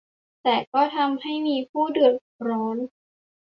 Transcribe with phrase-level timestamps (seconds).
[0.43, 2.15] แต่ก็ทำให้มีผู้เดือด
[2.49, 2.77] ร้อน